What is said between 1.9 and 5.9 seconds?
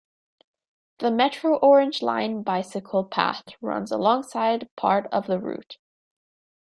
Line bicycle path runs alongside part of the route.